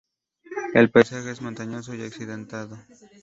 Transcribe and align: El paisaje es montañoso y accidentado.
El 0.73 0.89
paisaje 0.89 1.29
es 1.29 1.43
montañoso 1.43 1.93
y 1.93 2.01
accidentado. 2.01 2.75